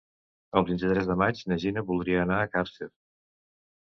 [0.61, 2.93] El vint-i-tres de maig na Gina voldria anar a Càrcer.